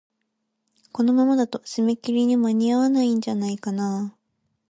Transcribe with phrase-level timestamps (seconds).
[0.91, 4.17] このままだと、締め切りに間に合わないんじゃないかなあ。